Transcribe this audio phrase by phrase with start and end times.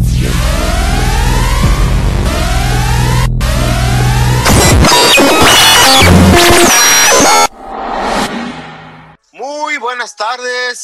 [0.00, 0.31] Yeah.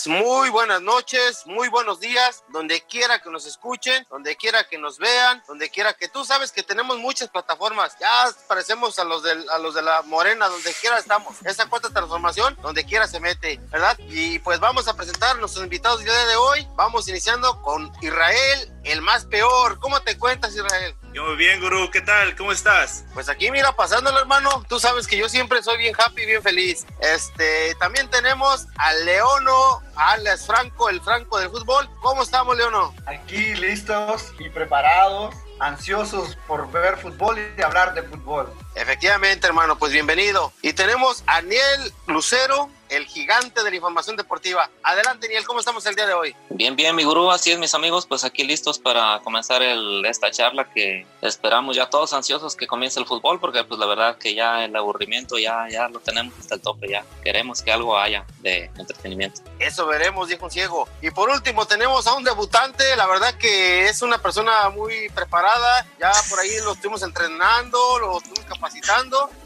[0.09, 4.99] Muy buenas noches, muy buenos días, donde quiera que nos escuchen, donde quiera que nos
[4.99, 7.95] vean, donde quiera que tú sabes que tenemos muchas plataformas.
[8.01, 11.37] Ya parecemos a los de, a los de la Morena, donde quiera estamos.
[11.45, 13.99] Esa cuarta transformación, donde quiera se mete, ¿verdad?
[14.09, 16.67] Y pues vamos a presentar a nuestros invitados del día de hoy.
[16.75, 19.79] Vamos iniciando con Israel, el más peor.
[19.79, 20.97] ¿Cómo te cuentas, Israel?
[21.13, 21.91] Yo muy bien, Gurú.
[21.91, 22.37] ¿Qué tal?
[22.37, 23.05] ¿Cómo estás?
[23.15, 24.65] Pues aquí, mira, pasándolo, hermano.
[24.69, 26.87] Tú sabes que yo siempre soy bien happy, bien feliz.
[27.01, 31.89] Este, también tenemos a Leono, alias Franco, el Franco del fútbol.
[32.01, 32.95] ¿Cómo estamos, Leono?
[33.07, 38.53] Aquí listos y preparados, ansiosos por ver fútbol y hablar de fútbol.
[38.79, 40.53] Efectivamente, hermano, pues bienvenido.
[40.63, 44.71] Y tenemos a Niel Lucero, el gigante de la información deportiva.
[44.83, 46.35] Adelante, Niel, ¿cómo estamos el día de hoy?
[46.49, 50.31] Bien, bien, mi gurú, así es, mis amigos, pues aquí listos para comenzar el, esta
[50.31, 54.35] charla que esperamos ya todos ansiosos que comience el fútbol, porque pues la verdad que
[54.35, 58.25] ya el aburrimiento ya, ya lo tenemos hasta el tope, ya queremos que algo haya
[58.41, 59.43] de entretenimiento.
[59.59, 60.89] Eso veremos, dijo un ciego.
[61.03, 65.87] Y por último tenemos a un debutante, la verdad que es una persona muy preparada,
[65.99, 68.68] ya por ahí lo estuvimos entrenando, lo estuvimos capacitando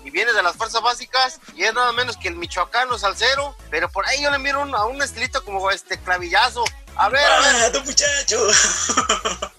[0.04, 3.90] y viene de las fuerzas básicas y es nada menos que el michoacano salsero, pero
[3.90, 6.64] por ahí yo le miro un, a un estilito como este clavillazo.
[6.96, 7.56] A ver, a ver.
[7.64, 8.46] ¡Ah, tu muchacho!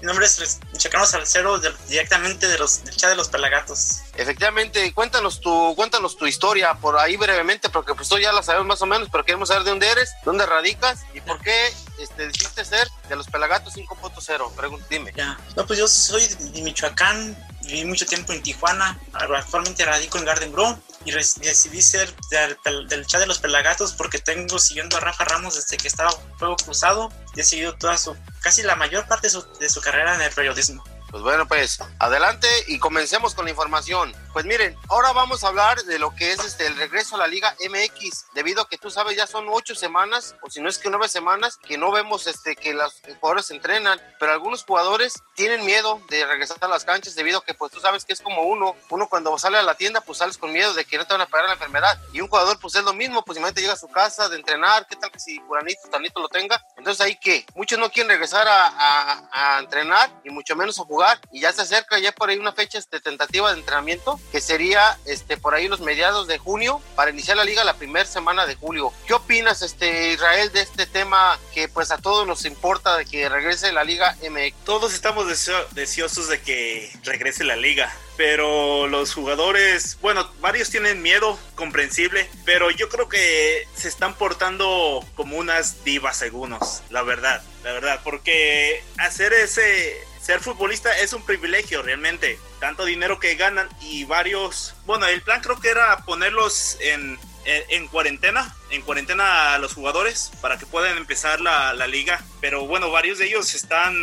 [0.00, 4.00] Mi nombre es Michoacano Salcero, de, directamente de los, del chat de los pelagatos.
[4.14, 8.66] Efectivamente, cuéntanos tu, cuéntanos tu historia por ahí brevemente, porque pues tú ya la sabemos
[8.66, 12.26] más o menos, pero queremos saber de dónde eres, dónde radicas y por qué este,
[12.26, 14.54] decidiste ser de los pelagatos 5.0.
[14.54, 15.12] Pregun- Dime.
[15.16, 15.38] Ya.
[15.56, 17.34] No, pues yo soy de Michoacán,
[17.68, 23.06] viví mucho tiempo en Tijuana, actualmente radico en Garden Grove y decidí ser del, del
[23.06, 27.12] chat de los pelagatos porque tengo siguiendo a Rafa Ramos desde que estaba fuego cruzado
[27.36, 30.82] y he seguido toda su, casi la mayor parte de su carrera en el periodismo.
[31.10, 34.14] Pues bueno, pues adelante y comencemos con la información.
[34.34, 37.26] Pues miren, ahora vamos a hablar de lo que es este el regreso a la
[37.26, 40.76] Liga MX, debido a que tú sabes ya son ocho semanas, o si no es
[40.76, 45.64] que nueve semanas, que no vemos este que los jugadores entrenan, pero algunos jugadores tienen
[45.64, 48.42] miedo de regresar a las canchas debido a que pues tú sabes que es como
[48.42, 51.14] uno, uno cuando sale a la tienda pues sales con miedo de que no te
[51.14, 53.72] van a pegar la enfermedad y un jugador pues es lo mismo, pues imagínate llega
[53.72, 57.16] a su casa de entrenar, qué tal que si fulanito, tanito lo tenga, entonces ahí
[57.18, 60.97] que muchos no quieren regresar a, a- a entrenar y mucho menos a jugar
[61.32, 64.98] y ya se acerca ya por ahí una fecha este, tentativa de entrenamiento que sería
[65.04, 68.56] este por ahí los mediados de junio para iniciar la liga la primera semana de
[68.56, 68.92] julio.
[69.06, 73.28] ¿Qué opinas este Israel de este tema que pues a todos nos importa de que
[73.28, 74.64] regrese la liga MX?
[74.64, 81.00] Todos estamos deseo- deseosos de que regrese la liga, pero los jugadores, bueno, varios tienen
[81.02, 87.42] miedo, comprensible, pero yo creo que se están portando como unas divas algunos, la verdad,
[87.62, 93.66] la verdad, porque hacer ese ser futbolista es un privilegio realmente, tanto dinero que ganan
[93.80, 99.54] y varios, bueno, el plan creo que era ponerlos en en, en cuarentena, en cuarentena
[99.54, 102.22] a los jugadores para que puedan empezar la, la liga.
[102.42, 103.94] Pero bueno, varios de ellos se están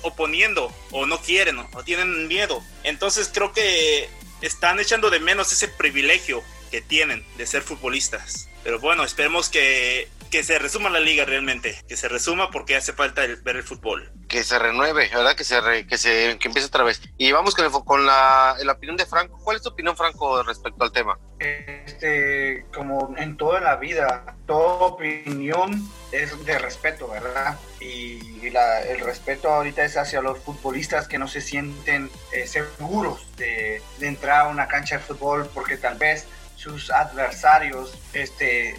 [0.00, 2.62] oponiendo o no quieren o tienen miedo.
[2.84, 4.08] Entonces creo que
[4.40, 8.48] están echando de menos ese privilegio que tienen de ser futbolistas.
[8.64, 12.92] Pero bueno, esperemos que, que se resuma la liga realmente, que se resuma porque hace
[12.92, 14.12] falta el- ver el fútbol.
[14.28, 15.34] Que se renueve, ¿verdad?
[15.34, 17.00] Que se re- que se que empiece otra vez.
[17.16, 19.38] Y vamos con, el, con la, la opinión de Franco.
[19.42, 21.18] ¿Cuál es tu opinión, Franco, respecto al tema?
[21.38, 27.58] Este, como en toda la vida, toda opinión es de respeto, ¿verdad?
[27.80, 33.26] Y la- el respeto ahorita es hacia los futbolistas que no se sienten eh, seguros
[33.36, 38.74] de, de entrar a una cancha de fútbol porque tal vez sus adversarios, este,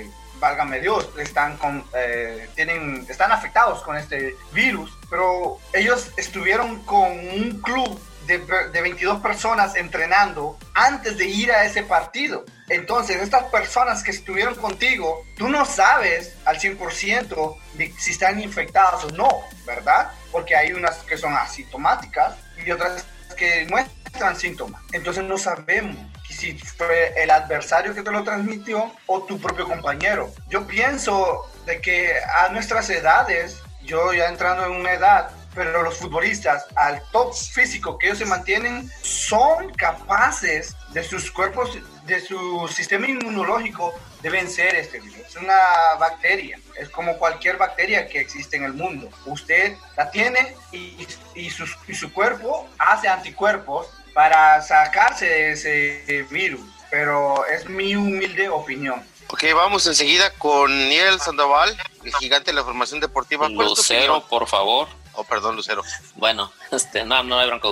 [0.00, 6.82] eh, válgame Dios, están, con, eh, tienen, están afectados con este virus, pero ellos estuvieron
[6.84, 12.44] con un club de, de 22 personas entrenando antes de ir a ese partido.
[12.68, 19.04] Entonces, estas personas que estuvieron contigo, tú no sabes al 100% de si están infectadas
[19.04, 19.28] o no,
[19.64, 20.10] ¿verdad?
[20.32, 22.34] Porque hay unas que son asintomáticas
[22.64, 23.04] y otras
[23.36, 24.82] que muestran síntomas.
[24.92, 25.96] Entonces no sabemos
[26.34, 30.32] si fue el adversario que te lo transmitió o tu propio compañero.
[30.48, 35.96] Yo pienso de que a nuestras edades, yo ya entrando en una edad, pero los
[35.96, 42.68] futbolistas al top físico que ellos se mantienen son capaces de sus cuerpos, de su
[42.68, 45.18] sistema inmunológico de vencer este virus.
[45.28, 45.56] Es una
[45.98, 49.08] bacteria, es como cualquier bacteria que existe en el mundo.
[49.24, 56.22] Usted la tiene y, y, sus- y su cuerpo hace anticuerpos para sacarse de ese
[56.30, 59.04] virus, pero es mi humilde opinión.
[59.28, 63.46] Ok, vamos enseguida con Niel Sandoval, el gigante de la formación deportiva.
[63.54, 64.88] ¿Cuál es tu Lucero, por favor.
[65.16, 65.82] Oh, perdón, Lucero.
[66.14, 67.68] Bueno, este, no, no hay bronca,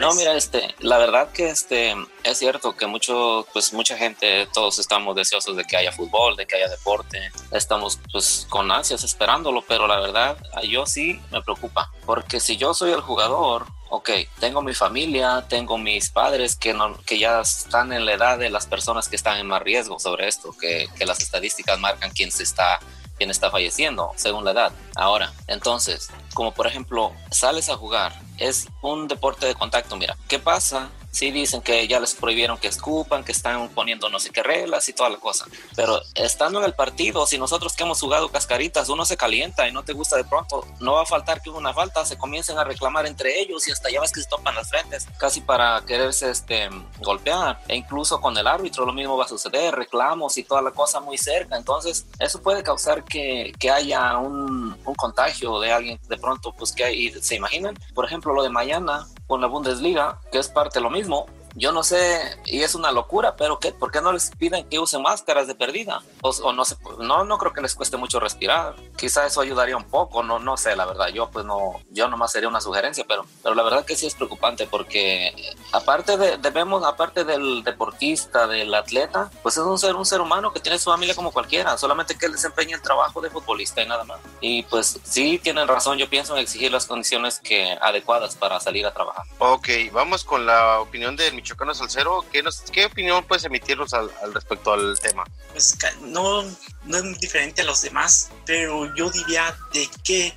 [0.00, 1.94] No, mira, este, la verdad que este,
[2.24, 6.46] es cierto que mucho, pues mucha gente, todos estamos deseosos de que haya fútbol, de
[6.46, 7.30] que haya deporte.
[7.52, 10.36] Estamos, pues, con ansias esperándolo, pero la verdad,
[10.68, 11.92] yo sí me preocupa.
[12.04, 14.10] Porque si yo soy el jugador, ok,
[14.40, 18.50] tengo mi familia, tengo mis padres que, no, que ya están en la edad de
[18.50, 22.32] las personas que están en más riesgo sobre esto, que, que las estadísticas marcan quién
[22.32, 22.80] se está
[23.20, 24.72] quién está falleciendo según la edad.
[24.96, 30.38] Ahora, entonces, como por ejemplo, sales a jugar, es un deporte de contacto, mira, ¿qué
[30.38, 34.42] pasa sí dicen que ya les prohibieron que escupan, que están poniendo no sé qué
[34.42, 35.46] reglas y toda la cosa.
[35.76, 39.72] Pero estando en el partido, si nosotros que hemos jugado cascaritas, uno se calienta y
[39.72, 42.64] no te gusta de pronto, no va a faltar que una falta se comiencen a
[42.64, 46.30] reclamar entre ellos y hasta ya ves que se topan las frentes, casi para quererse
[46.30, 46.68] este,
[47.00, 47.60] golpear.
[47.68, 51.00] E incluso con el árbitro lo mismo va a suceder, reclamos y toda la cosa
[51.00, 51.56] muy cerca.
[51.56, 56.72] Entonces, eso puede causar que, que haya un, un, contagio de alguien de pronto, pues
[56.72, 57.76] que hay, se imaginan.
[57.94, 61.26] Por ejemplo, lo de mañana con la Bundesliga, que es parte de lo mismo mismo.
[61.54, 63.72] Yo no sé, y es una locura, pero ¿qué?
[63.72, 66.02] ¿por qué no les piden que usen máscaras de perdida?
[66.22, 68.74] O, no sé, no, no creo que les cueste mucho respirar.
[68.96, 71.08] Quizá eso ayudaría un poco, no, no sé, la verdad.
[71.08, 74.14] Yo pues no, yo nomás sería una sugerencia, pero, pero la verdad que sí es
[74.14, 80.06] preocupante porque aparte de, debemos, aparte del deportista, del atleta, pues es un ser, un
[80.06, 83.30] ser humano que tiene su familia como cualquiera, solamente que él desempeña el trabajo de
[83.30, 84.20] futbolista y nada más.
[84.40, 88.86] Y pues sí tienen razón, yo pienso en exigir las condiciones que adecuadas para salir
[88.86, 89.24] a trabajar.
[89.38, 94.74] Ok, vamos con la opinión de Michoacano Salcero, ¿qué, ¿qué opinión puedes emitirnos al, respecto
[94.74, 95.24] al tema?
[95.52, 96.42] Pues no,
[96.84, 100.34] no es muy diferente a los demás, pero yo diría de que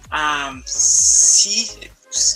[0.65, 1.69] si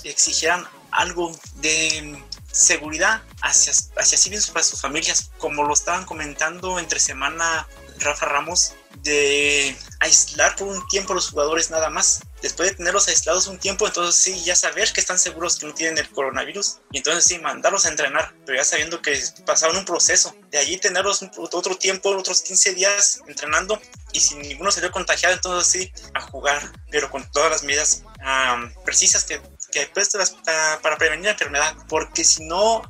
[0.03, 2.21] exigieran algo de
[2.51, 7.65] seguridad hacia, hacia sí mismos para sus familias, como lo estaban comentando entre semana
[7.99, 8.73] Rafa Ramos,
[9.03, 12.19] de aislar por un tiempo a los jugadores nada más.
[12.41, 15.73] Después de tenerlos aislados un tiempo, entonces sí, ya saber que están seguros que no
[15.73, 16.79] tienen el coronavirus.
[16.91, 20.35] Y entonces sí, mandarlos a entrenar, pero ya sabiendo que pasaron un proceso.
[20.51, 23.81] De allí tenerlos otro tiempo, otros 15 días entrenando.
[24.13, 28.03] Y si ninguno se contagiado, entonces sí, a jugar, pero con todas las medidas
[28.85, 29.41] precisas que,
[29.71, 30.35] que puestas
[30.81, 31.75] para prevenir la enfermedad.
[31.89, 32.83] Porque si no,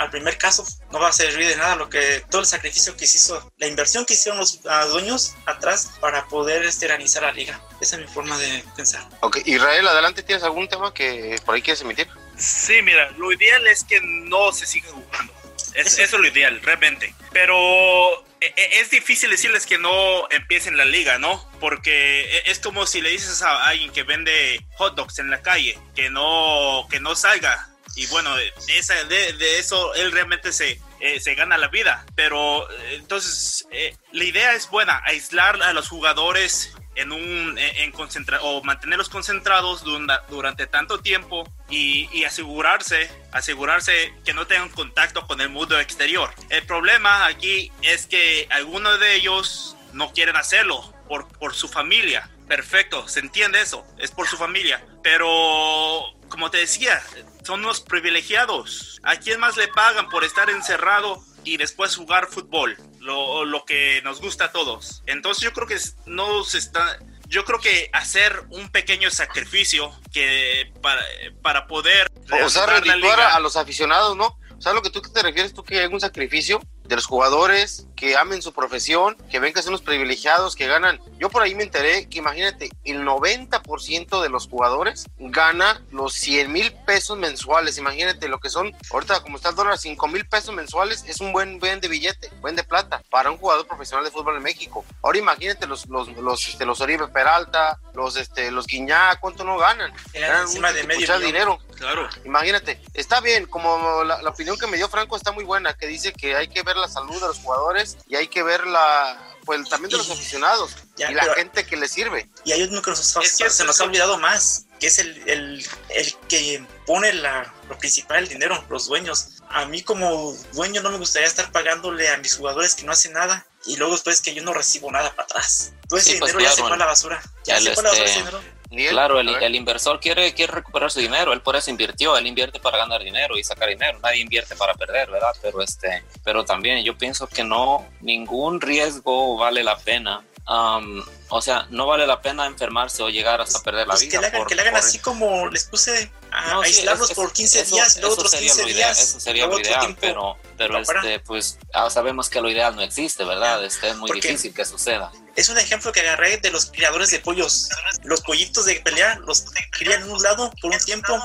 [0.00, 3.06] al primer caso no va a servir de nada lo que todo el sacrificio que
[3.06, 7.60] se hizo, la inversión que hicieron los dueños atrás para poder esterilizar la liga.
[7.82, 9.06] Esa es mi forma de pensar.
[9.20, 12.08] Ok, Israel, adelante, ¿tienes algún tema que por ahí quieres emitir?
[12.38, 15.34] Sí, mira, lo ideal es que no se siga jugando.
[15.74, 16.02] eso.
[16.02, 17.14] es lo ideal, realmente.
[17.32, 21.46] Pero e, e, es difícil decirles que no empiecen la liga, ¿no?
[21.60, 25.42] Porque e, es como si le dices a alguien que vende hot dogs en la
[25.42, 27.69] calle que no, que no salga
[28.00, 32.06] y bueno, de, esa, de, eso él realmente se, eh, se gana la vida.
[32.14, 37.92] Pero eh, entonces eh, la idea es buena, aislar a los jugadores en un en
[37.92, 45.26] concentra o mantenerlos concentrados durante, tanto tiempo y, y, asegurarse asegurarse que no tengan contacto
[45.26, 46.30] con el mundo exterior.
[46.48, 52.30] El problema aquí es que algunos de ellos no quieren hacerlo por, por su familia.
[52.48, 54.82] Perfecto, se entiende eso, es por su familia.
[55.02, 57.02] Pero como te decía,
[57.44, 59.00] son los privilegiados.
[59.02, 62.76] ¿A quién más le pagan por estar encerrado y después jugar fútbol?
[62.98, 65.02] Lo, lo que nos gusta a todos.
[65.06, 66.98] Entonces yo creo que no se está...
[67.26, 71.02] Yo creo que hacer un pequeño sacrificio que para,
[71.42, 72.10] para poder...
[72.44, 74.36] O sea, redituar a los aficionados, ¿no?
[74.58, 75.54] ¿Sabes lo que tú te refieres?
[75.54, 76.60] ¿Tú que hay un sacrificio?
[76.90, 81.00] De los jugadores que amen su profesión, que ven que son los privilegiados, que ganan.
[81.20, 86.50] Yo por ahí me enteré que imagínate, el 90% de los jugadores gana los 100
[86.50, 87.78] mil pesos mensuales.
[87.78, 91.32] Imagínate lo que son, ahorita como está el dólar, 5 mil pesos mensuales es un
[91.32, 94.84] buen, buen de billete, buen de plata para un jugador profesional de fútbol en México.
[95.02, 99.58] Ahora imagínate los, los, los, este, los Oribe Peralta, los, este, los Guiñá, ¿cuánto no
[99.58, 99.92] ganan?
[100.12, 101.60] Ganan encima de medio dinero.
[101.76, 102.08] Claro.
[102.24, 105.86] Imagínate, está bien, como la, la opinión que me dio Franco está muy buena, que
[105.86, 109.36] dice que hay que ver la salud de los jugadores y hay que ver la,
[109.44, 112.28] pues también de los aficionados y la gente que les sirve.
[112.44, 116.64] Y hay uno que, se nos ha olvidado más, que es el, el, el que
[116.86, 119.42] pone la, lo principal, el dinero, los dueños.
[119.48, 123.12] A mí como dueño no me gustaría estar pagándole a mis jugadores que no hacen
[123.12, 125.72] nada y luego después que yo no recibo nada para atrás.
[125.88, 127.22] Todo ese pues dinero ya se fue a la basura.
[127.44, 131.00] Ya se fue a la basura ese dinero claro, el, inversor quiere, quiere recuperar su
[131.00, 134.54] dinero, él por eso invirtió, él invierte para ganar dinero y sacar dinero, nadie invierte
[134.54, 135.34] para perder, ¿verdad?
[135.42, 140.24] Pero, este, pero también yo pienso que no, ningún riesgo vale la pena.
[140.46, 144.12] o sea, no vale la pena enfermarse o llegar hasta perder la pues vida.
[144.12, 147.98] Que le hagan, que le hagan así como les puse a aislarlos por 15 días,
[147.98, 149.00] luego otros 15 días.
[149.00, 153.24] Eso sería lo ideal, pero, pero este, pues ah, sabemos que lo ideal no existe,
[153.24, 153.64] ¿verdad?
[153.64, 155.10] Este, es muy difícil que suceda.
[155.36, 157.68] Es un ejemplo que agarré de los criadores de pollos.
[158.04, 161.18] Los pollitos de pelea los crían en un lado por un tiempo,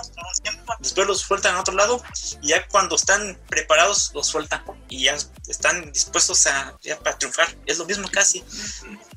[0.80, 2.04] después los sueltan en otro lado
[2.42, 6.78] y ya cuando están preparados los sueltan y ya están dispuestos a
[7.18, 7.56] triunfar.
[7.66, 8.44] Es lo mismo casi.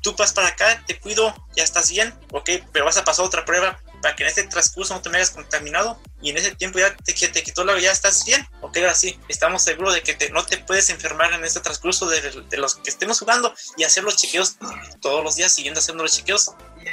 [0.01, 3.45] Tú vas para acá, te cuido, ya estás bien, ok, pero vas a pasar otra
[3.45, 6.95] prueba para que en este transcurso no te hayas contaminado y en ese tiempo ya
[6.95, 10.29] te, te quitó la ya estás bien, ok, ahora sí, estamos seguros de que te,
[10.29, 14.17] no te puedes enfermar en este transcurso de, los que estemos jugando y hacer los
[14.17, 14.57] chequeos
[15.01, 16.51] todos los días siguiendo haciendo los chequeos.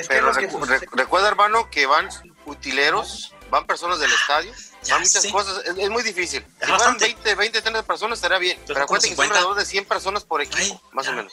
[0.08, 0.32] Pero
[0.92, 2.08] recuerda hermano que van
[2.44, 4.52] utileros, van personas del estadio
[4.94, 6.44] muchas cosas, es, muy difícil.
[6.60, 8.58] Si fueran 20, 20, 30 personas estaría bien.
[8.66, 11.32] Pero, acuérdate que son alrededor de 100 personas por equipo, más o menos.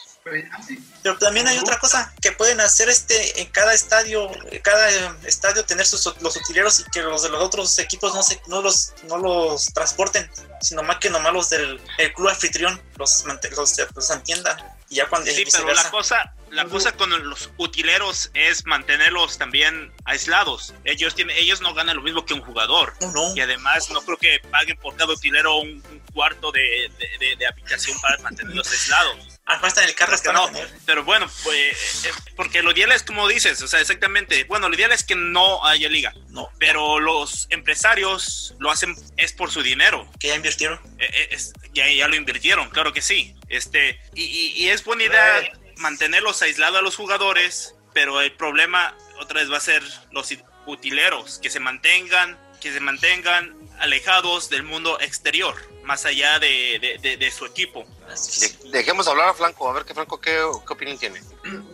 [1.02, 4.30] Pero también hay otra cosa que pueden hacer este en cada estadio,
[4.62, 4.88] cada
[5.26, 8.62] estadio tener sus, los utileros y que los de los otros equipos no se, no
[8.62, 10.30] los no los transporten,
[10.60, 11.80] sino más que nomás los del
[12.14, 14.56] club anfitrión los, los, los entiendan.
[14.88, 19.92] Y ya cuando sí, pero la cosa la cosa con los utileros es mantenerlos también
[20.04, 20.72] aislados.
[20.84, 22.94] Ellos tienen, ellos no ganan lo mismo que un jugador.
[23.34, 25.82] Y además no creo que paguen por cada utilero un,
[26.12, 26.90] cuarto de,
[27.38, 29.16] de, habitación para mantenerlos aislados.
[29.44, 30.48] Hasta en el carro está no,
[30.86, 34.74] pero bueno, pues, eh, porque lo ideal es como dices, o sea, exactamente, bueno, lo
[34.74, 39.62] ideal es que no haya liga, no, pero los empresarios lo hacen es por su
[39.62, 40.08] dinero.
[40.18, 40.78] Que ya invirtieron.
[40.98, 41.38] Eh, eh,
[41.74, 43.34] ya, ya lo invirtieron, claro que sí.
[43.48, 49.40] Este, y, y, es buena idea mantenerlos aislados a los jugadores, pero el problema otra
[49.40, 50.32] vez va a ser los
[50.66, 57.30] utileros, que se mantengan, que se mantengan alejados del mundo exterior, más allá de, de,
[57.30, 57.84] su equipo.
[58.70, 61.20] dejemos hablar a Franco, a ver qué Franco qué, qué, opinión tiene.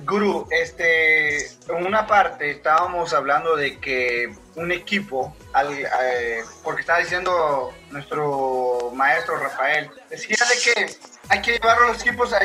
[0.04, 6.98] Guru, este, en una parte estábamos hablando de que un equipo, al, eh, porque estaba
[7.00, 10.98] diciendo nuestro maestro Rafael, decía de que
[11.30, 12.40] hay que llevar a los equipos a,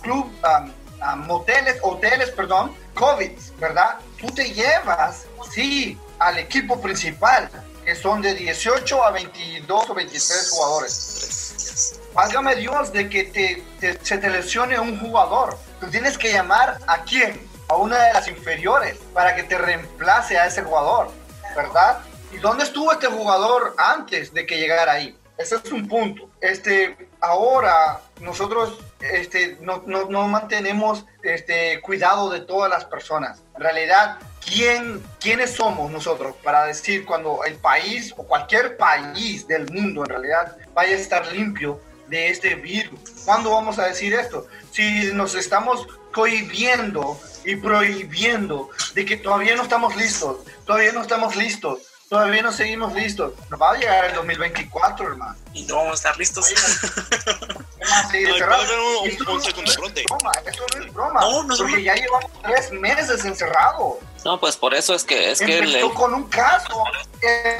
[0.00, 3.98] club, a, moteles, hoteles, perdón, COVID, ¿verdad?
[4.18, 7.50] Tú te llevas, sí, al equipo principal,
[7.84, 12.00] que son de 18 a 22 o 23 jugadores.
[12.14, 15.58] Válgame Dios de que te, se te lesione un jugador.
[15.80, 17.46] Tú tienes que llamar a quién?
[17.68, 21.10] A una de las inferiores para que te reemplace a ese jugador,
[21.54, 22.00] ¿verdad?
[22.32, 25.16] ¿Y dónde estuvo este jugador antes de que llegara ahí?
[25.36, 26.29] Ese es un punto.
[26.40, 33.42] Este, ahora nosotros este, no, no, mantenemos este, cuidado de todas las personas.
[33.56, 39.70] En realidad, ¿quién, ¿quiénes somos nosotros para decir cuando el país o cualquier país del
[39.70, 43.00] mundo en realidad vaya a estar limpio de este virus?
[43.24, 44.46] ¿Cuándo vamos a decir esto?
[44.72, 51.36] Si nos estamos cohibiendo y prohibiendo de que todavía no estamos listos, todavía no estamos
[51.36, 53.34] listos Todavía no seguimos listos.
[53.50, 55.36] Nos va a llegar el 2024, hermano.
[55.52, 56.50] Y no vamos a estar listos.
[60.44, 61.20] Esto no es broma.
[61.20, 63.98] No, no porque ya llevamos tres meses encerrados.
[64.24, 65.30] No, pues por eso es que...
[65.30, 66.82] Es empezó con un caso.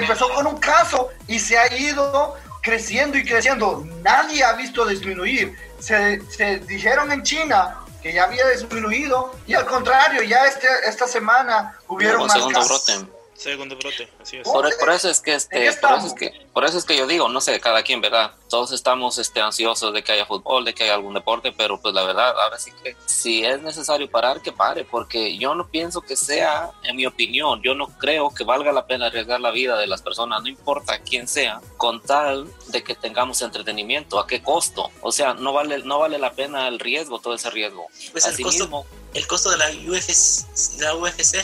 [0.01, 3.85] Empezó con un caso y se ha ido creciendo y creciendo.
[4.03, 5.57] Nadie ha visto disminuir.
[5.79, 11.07] Se, se dijeron en China que ya había disminuido y al contrario, ya este, esta
[11.07, 13.07] semana hubieron más casos.
[13.41, 14.47] Segundo brote, así es.
[14.47, 17.27] Por, eso es que este, por eso es que, por eso es que yo digo,
[17.31, 18.33] no sé, cada quien, ¿verdad?
[18.51, 21.95] Todos estamos este, ansiosos de que haya fútbol, de que haya algún deporte, pero pues
[21.95, 26.03] la verdad, ahora sí que si es necesario parar, que pare, porque yo no pienso
[26.03, 29.79] que sea, en mi opinión, yo no creo que valga la pena arriesgar la vida
[29.79, 34.43] de las personas, no importa quién sea, con tal de que tengamos entretenimiento, ¿a qué
[34.43, 34.91] costo?
[35.01, 37.87] O sea, no vale, no vale la pena el riesgo, todo ese riesgo.
[38.13, 40.47] Pues el costo, el costo de la UFC,
[40.79, 41.37] la UFC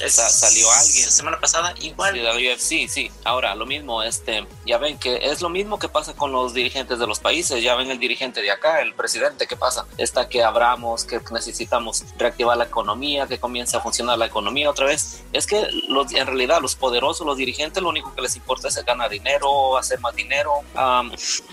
[0.00, 2.14] salió alguien semana pasada igual.
[2.14, 3.10] Sí, la UFC, sí.
[3.24, 6.98] Ahora, lo mismo, este, ya ven que es lo mismo que pasa con los dirigentes
[6.98, 9.86] de los países, ya ven el dirigente de acá, el presidente, ¿qué pasa?
[9.96, 14.86] Está que abramos, que necesitamos reactivar la economía, que comience a funcionar la economía otra
[14.86, 15.22] vez.
[15.32, 18.84] Es que los, en realidad los poderosos, los dirigentes, lo único que les importa es
[18.84, 20.52] ganar dinero, hacer más dinero,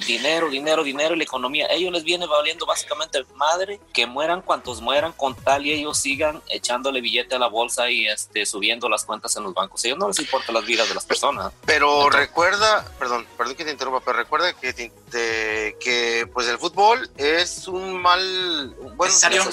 [0.08, 1.68] dinero, dinero, dinero y la economía.
[1.70, 6.42] ellos les viene valiendo básicamente madre que mueran cuantos mueran con tal y ellos sigan
[6.50, 9.84] echándole billete a la bolsa y este, subiendo las cuentas en los bancos.
[9.84, 11.52] A ellos no les importa las vidas de las personas.
[11.66, 14.92] Pero recuerda, perdón, perdón que te interrumpa, pero recuerda que,
[15.80, 19.44] que pues el fútbol es un mal, bueno, necesario.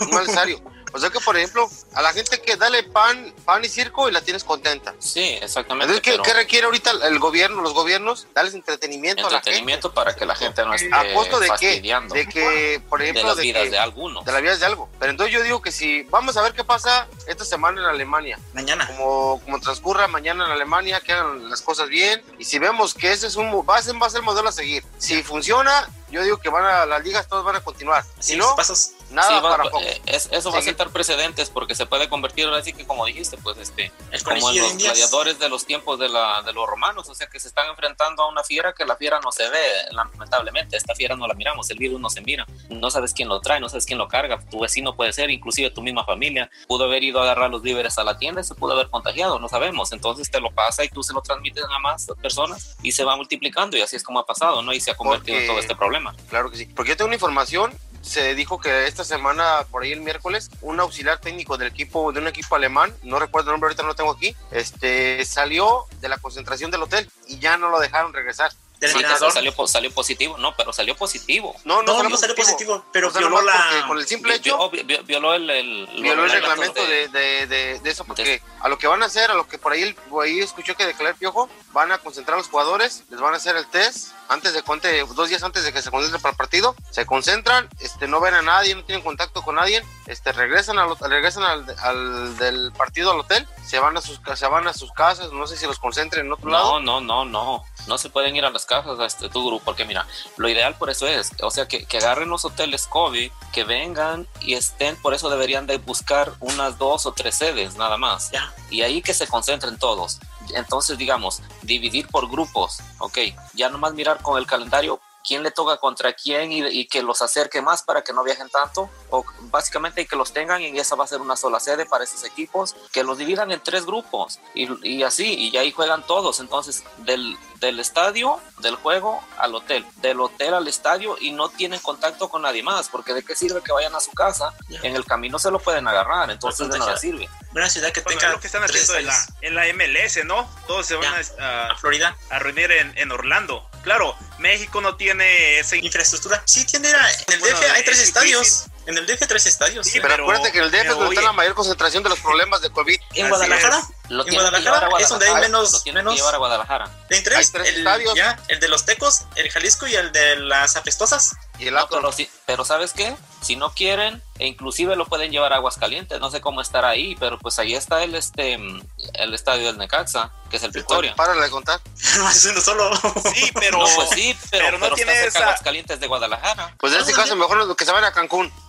[0.00, 0.62] un mal necesario.
[0.94, 4.12] O sea que, por ejemplo, a la gente que dale pan, pan y circo y
[4.12, 4.94] la tienes contenta.
[4.98, 5.94] Sí, exactamente.
[5.94, 8.26] Entonces, ¿qué, requiere ahorita el gobierno, los gobiernos?
[8.34, 9.88] Darles entretenimiento, a la gente.
[9.94, 11.80] para que la gente no esté ¿A costo de qué?
[11.80, 14.22] De que, por ejemplo, de las vidas de, alguno.
[14.22, 14.90] De las vidas de algo.
[14.98, 18.38] Pero Entonces yo digo que si vamos a ver qué pasa esta semana en Alemania.
[18.52, 18.86] Mañana.
[18.86, 22.22] Como, como transcurra mañana en Alemania, que hagan las cosas bien.
[22.38, 24.48] Y si vemos que ese es un va a ser, va a ser el modelo
[24.48, 24.84] a seguir.
[24.98, 28.04] Si funciona, yo digo que van a las ligas todas van a continuar.
[28.18, 28.92] Si no, pasos.
[29.12, 29.80] Nada Sí, va- para poco.
[29.82, 30.66] eh, es- eso va a Sí.
[30.68, 34.50] sentar precedentes porque se puede convertir ahora sí que como dijiste, pues este, El como
[34.50, 37.48] en los gladiadores de los tiempos de, la, de los romanos, o sea que se
[37.48, 39.58] están enfrentando a una fiera que la fiera no se ve,
[39.90, 43.40] lamentablemente, esta fiera no la miramos, el virus no se mira, no sabes quién lo
[43.40, 46.84] trae, no sabes quién lo carga, tu vecino puede ser, inclusive tu misma familia, pudo
[46.84, 49.48] haber ido a agarrar los víveres a la tienda y se pudo haber contagiado, no
[49.48, 53.04] sabemos, entonces te lo pasa y tú se lo transmites a más personas y se
[53.04, 54.72] va multiplicando y así es como ha pasado, ¿no?
[54.72, 56.14] Y se ha convertido en todo este problema.
[56.28, 56.66] Claro que sí.
[56.66, 57.72] Porque yo tengo una información.
[58.02, 62.20] Se dijo que esta semana, por ahí el miércoles, un auxiliar técnico del equipo, de
[62.20, 66.08] un equipo alemán, no recuerdo el nombre, ahorita no lo tengo aquí, este, salió de
[66.08, 68.52] la concentración del hotel y ya no lo dejaron regresar.
[68.82, 69.30] Del Sí, entrenador.
[69.32, 71.54] salió, po- salió positivo, no, pero salió positivo.
[71.64, 73.84] No, No, no, no salió positivo, pero O sea, violó la.
[73.86, 77.06] Con el simple hecho, Violó, vi- vi- violó el, el- violó el los reglamento de,
[77.06, 79.70] de, de, de eso, porque a lo que van a hacer, a lo que por
[79.72, 83.04] ahí, el- por ahí escuchó que declaró el Piojo, van a concentrar a los jugadores,
[83.08, 85.90] les van a hacer el test antes de conte, dos días antes de que se
[85.92, 89.54] concentren para el partido, se concentran, este, no ven a nadie, no tienen contacto con
[89.56, 94.20] nadie, este, regresan, al, regresan al, al del partido al hotel, se van a sus
[94.34, 96.80] se van a sus casas, no sé si los concentren en otro lado.
[96.80, 97.64] No, no, no, no.
[97.86, 100.74] No se pueden ir a las casas a este tu grupo, porque mira, lo ideal
[100.76, 104.96] por eso es, o sea, que, que agarren los hoteles COVID, que vengan y estén,
[104.96, 108.30] por eso deberían de buscar unas dos o tres sedes nada más.
[108.30, 108.52] Ya.
[108.70, 110.20] Y ahí que se concentren todos.
[110.54, 113.18] Entonces, digamos, dividir por grupos, ok,
[113.54, 117.62] ya nomás mirar con el calendario quién le toca contra quién y, que los acerque
[117.62, 121.08] más para que no viajen tanto, o básicamente que los tengan y esa va a
[121.08, 125.02] ser una sola sede para esos equipos, que los dividan en tres grupos y, y
[125.02, 130.52] así, y ahí juegan todos, entonces del, del estadio, del juego al hotel, del hotel
[130.52, 133.94] al estadio y no tienen contacto con nadie más, porque de qué sirve que vayan
[133.94, 134.52] a su casa,
[134.82, 137.28] en el camino se lo pueden agarrar, entonces de nada sirve.
[137.54, 138.30] Una ciudad que Bueno, tenga.
[138.30, 139.38] es lo que están haciendo en la, estadios.
[139.42, 140.50] en la MLS, ¿no?
[140.66, 142.16] Todos se van a, A Florida.
[142.30, 143.68] a reunir en, en Orlando.
[143.82, 145.78] Claro, México no tiene ese...
[145.78, 146.42] Infraestructura.
[146.46, 146.88] Sí, tiene.
[146.88, 148.66] En el Bueno, DF hay tres es estadios.
[148.86, 149.86] En el DF tres estadios.
[149.86, 152.08] Sí, Pero, pero- acuérdate que en el DF es donde está la mayor concentración de
[152.08, 152.94] los problemas de COVID.
[153.14, 153.82] en Así Guadalajara.
[154.08, 156.34] Lo En Guadalajara llevar a es donde hay Guadalajara, menos- lo tienen menos- que llevar
[156.34, 156.84] a Guadalajara.
[157.10, 157.54] Hay tres.
[157.54, 158.14] El, estadios.
[158.14, 161.36] ya, el de los Tecos, el Jalisco y el de las Apestosas.
[161.58, 162.10] Y el No, pero,
[162.44, 163.16] pero ¿sabes qué?
[163.40, 167.14] Si no quieren, e inclusive lo pueden llevar a Aguascalientes, no sé cómo estar ahí,
[167.20, 171.16] pero pues ahí está el este el estadio del Necaxa, que es el Victoria.
[171.16, 171.80] Para de contar.
[172.18, 172.90] No, es uno solo.
[173.34, 173.78] Sí, pero...
[173.78, 176.74] No, pues sí, pero, pero no pero tiene está cerca esa- Aguascalientes de Guadalajara.
[176.78, 178.52] Pues en Ah, este caso, mejor es que se vayan a Cancún.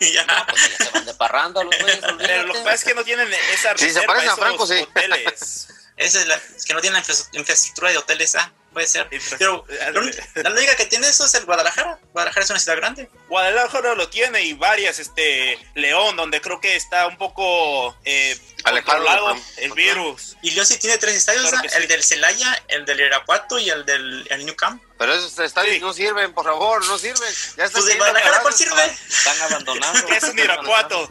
[0.00, 0.46] ya.
[0.48, 3.02] Pues ya se van de parranda los güeyes, Pero lo que pasa es que no
[3.04, 4.74] tienen esa Sí, se reserva, parecen a Franco, sí.
[4.82, 5.68] hoteles.
[5.96, 9.06] Esa es la, es que no tiene la infra- infraestructura de hoteles, ah, puede ser.
[9.08, 10.42] Pero Infraestructura.
[10.42, 11.98] la única- que tiene eso es el Guadalajara.
[12.12, 13.08] Guadalajara es una ciudad grande.
[13.28, 18.98] Guadalajara lo tiene y varias, este, León, donde creo que está un poco eh, Alejado
[19.04, 20.36] controlado el virus.
[20.42, 21.76] Y León sí tiene tres estadios, Claro que sí.
[21.78, 24.82] el del Celaya, el del Irapuato y el del el New Camp.
[25.02, 25.80] Pero esos estadios Sí.
[25.80, 27.28] no sirven, por favor, no sirven.
[27.56, 28.84] Ya están Pues de Guadalajara, ¿cuál sirve?
[29.08, 30.02] Están abandonados.
[30.06, 31.08] Que es un Irapuato.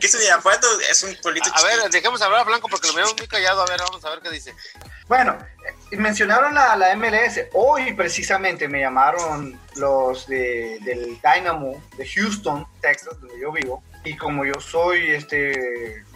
[0.00, 0.66] ¿Qué es un Irapuato?
[0.88, 3.60] Es un pueblito A ver, dejemos hablar a Blanco porque lo vemos muy callado.
[3.60, 4.54] A ver, vamos a ver qué dice.
[5.08, 5.36] Bueno,
[5.92, 7.48] eh, mencionaron la, la MLS.
[7.52, 13.84] Hoy precisamente me llamaron los de, del Dynamo de Houston, Texas, donde yo vivo.
[14.04, 15.36] Y como yo soy, este,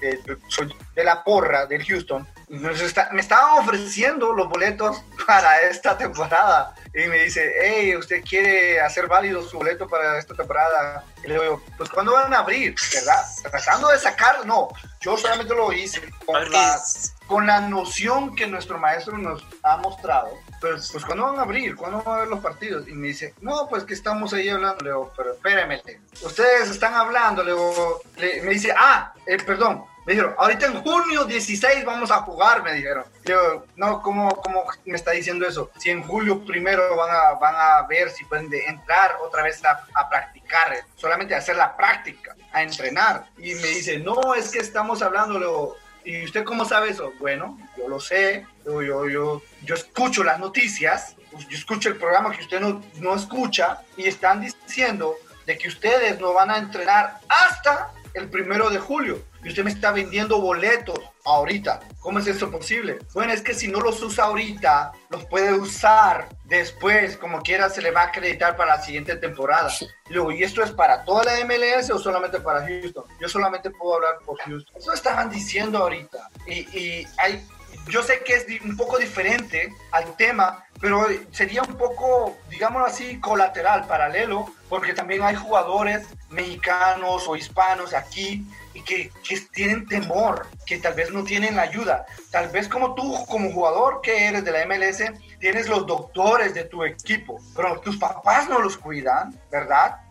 [0.00, 2.26] de- soy de la porra del Houston,
[2.60, 6.74] nos está- me estaban ofreciendo los boletos para esta temporada.
[6.94, 11.04] Y me dice, hey, ¿usted quiere hacer válido su boleto para esta temporada?
[11.24, 12.74] Y le digo, pues ¿cuándo van a abrir?
[12.94, 13.24] ¿Verdad?
[13.50, 14.68] Tratando de sacar, no.
[15.00, 16.80] Yo solamente lo hice con la,
[17.26, 21.74] con la noción que nuestro maestro nos ha mostrado, pues, pues ¿cuándo van a abrir?
[21.76, 22.86] ¿Cuándo van a ver los partidos?
[22.88, 24.82] Y me dice, no, pues que estamos ahí hablando.
[24.84, 25.80] Le digo, pero espérame,
[26.22, 29.84] ustedes están hablando, le digo, le- me dice, ah, eh, perdón.
[30.06, 33.04] Me dijeron, ahorita en junio 16 vamos a jugar, me dijeron.
[33.24, 35.70] Digo, no, ¿cómo, ¿cómo me está diciendo eso?
[35.78, 39.64] Si en julio primero van a, van a ver si pueden de- entrar otra vez
[39.64, 43.26] a, a practicar, eh, solamente hacer la práctica, a entrenar.
[43.38, 47.14] Y me dice, no, es que estamos hablando, le digo, ¿Y usted cómo sabe eso?
[47.18, 51.96] Bueno, yo lo sé, yo, yo, yo, yo escucho las noticias, pues, yo escucho el
[51.96, 55.14] programa que usted no, no escucha y están diciendo
[55.46, 59.22] de que ustedes no van a entrenar hasta el primero de julio.
[59.44, 61.80] Y usted me está vendiendo boletos ahorita.
[62.00, 62.98] ¿Cómo es eso posible?
[63.12, 67.82] Bueno, es que si no los usa ahorita, los puede usar después, como quiera, se
[67.82, 69.70] le va a acreditar para la siguiente temporada.
[70.08, 73.04] Y luego, ¿y esto es para toda la MLS o solamente para Houston?
[73.20, 74.76] Yo solamente puedo hablar por Houston.
[74.76, 76.30] Eso estaban diciendo ahorita.
[76.46, 77.46] Y, y hay,
[77.88, 83.20] yo sé que es un poco diferente al tema, pero sería un poco, digámoslo así,
[83.20, 90.46] colateral, paralelo, porque también hay jugadores mexicanos o hispanos aquí y que, que, tienen temor,
[90.66, 92.06] que tal vez no tienen ayuda.
[92.30, 95.02] Tal vez como tú, como jugador que eres de la MLS,
[95.38, 100.03] tienes los doctores de tu equipo, pero tus papás no los cuidan, ¿verdad?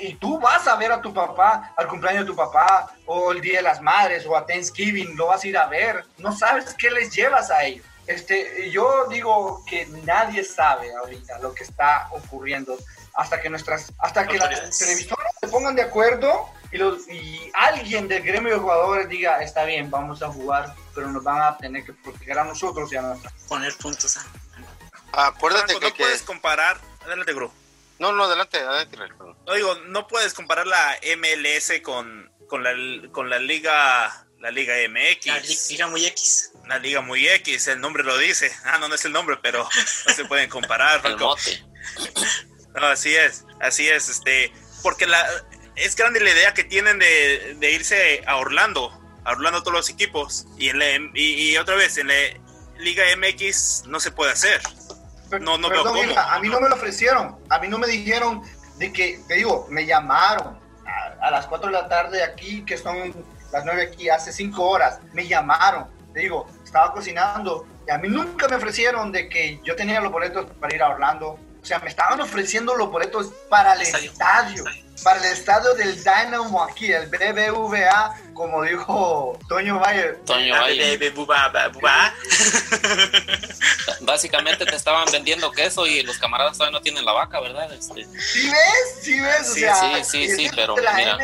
[0.00, 3.40] Y tú vas a ver a tu papá al cumpleaños de tu papá o el
[3.40, 6.74] Día de las Madres o a Thanksgiving, lo vas a ir a ver, no sabes
[6.78, 7.84] qué les llevas a ellos.
[8.06, 12.78] Este, yo digo que nadie sabe ahorita lo que está ocurriendo
[13.14, 18.08] hasta que nuestras, hasta que las televisoras se pongan de acuerdo y, los, y alguien
[18.08, 21.84] del gremio de jugadores diga, está bien, vamos a jugar, pero nos van a tener
[21.84, 23.30] que proteger a nosotros y a nuestra.
[23.48, 24.18] Poner puntos.
[25.12, 27.50] Acuérdate que no puedes comparar, adelante, Gru.
[27.98, 28.96] No, no, adelante, adelante.
[29.46, 32.72] No digo, no puedes comparar la MLS con, con, la,
[33.10, 35.26] con la liga la Liga MX.
[35.26, 36.52] La Liga muy X.
[36.66, 38.52] La Liga muy X, el nombre lo dice.
[38.64, 39.68] Ah, no, no es el nombre, pero
[40.06, 41.02] no se pueden comparar.
[41.18, 41.34] no,
[42.86, 45.26] así es, así es, este, porque la
[45.74, 48.90] es grande la idea que tienen de, de irse a Orlando,
[49.24, 52.14] a Orlando todos los equipos, y, en y, otra vez, en la
[52.78, 54.60] Liga MX no se puede hacer.
[55.40, 56.00] No, no veo cómo.
[56.16, 58.42] a mí no me lo ofrecieron, a mí no me dijeron
[58.76, 60.58] de que, te digo, me llamaron
[61.20, 63.14] a, las 4 de la tarde aquí, que son
[63.52, 68.08] las 9 aquí, hace 5 horas, me llamaron, te digo, estaba cocinando, y a mí
[68.08, 71.80] nunca me ofrecieron de que yo tenía los boletos para ir a Orlando, o sea,
[71.80, 74.64] me estaban ofreciendo los boletos para el estadio
[75.02, 80.12] para el estadio del Dynamo aquí, el BBVA, como dijo Toño Valle.
[80.24, 80.98] Toño Valle.
[84.00, 87.70] Básicamente te estaban vendiendo queso y los camaradas todavía no tienen la vaca, ¿verdad?
[87.72, 88.06] Este...
[88.18, 88.98] ¿Sí ves?
[89.02, 89.52] ¿Sí ves?
[89.52, 89.64] sí,
[90.04, 91.18] sí, sí, sí, pero mira,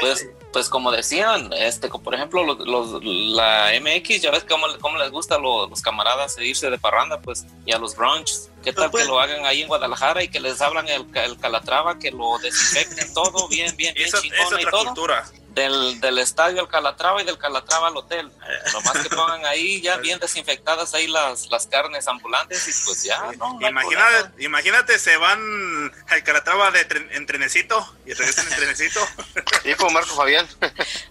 [0.00, 4.96] pues, pues como decían, este, por ejemplo, los, los, la MX, ya ves cómo, cómo
[4.98, 8.48] les gusta a los, los, camaradas irse de parranda, pues, y a los brunch.
[8.62, 11.98] ¿Qué tal que lo hagan ahí en Guadalajara y que les hablan el, el calatrava,
[11.98, 14.84] que lo desinfecten todo bien, bien, bien chingón y todo?
[14.84, 15.24] Cultura.
[15.50, 18.30] Del, del estadio al Calatrava y del Calatrava al hotel.
[18.72, 23.32] Nomás que pongan ahí ya bien desinfectadas ahí las, las carnes ambulantes y pues ya,
[23.36, 23.58] ¿no?
[23.60, 29.00] imagínate, imagínate, se van al Calatrava de en trenecito y regresan en trenecito.
[29.64, 30.46] Tipo Marco Fabián.